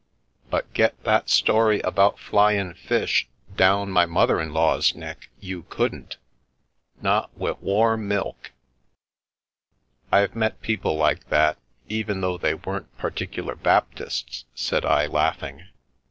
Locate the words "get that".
0.73-1.29